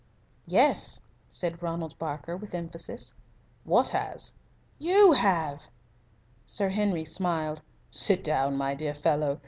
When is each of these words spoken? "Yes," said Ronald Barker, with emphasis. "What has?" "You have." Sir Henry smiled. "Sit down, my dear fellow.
"Yes," 0.47 0.99
said 1.29 1.61
Ronald 1.61 1.95
Barker, 1.99 2.35
with 2.35 2.55
emphasis. 2.55 3.13
"What 3.65 3.89
has?" 3.89 4.33
"You 4.79 5.11
have." 5.11 5.67
Sir 6.43 6.69
Henry 6.69 7.05
smiled. 7.05 7.61
"Sit 7.91 8.23
down, 8.23 8.57
my 8.57 8.73
dear 8.73 8.95
fellow. 8.95 9.37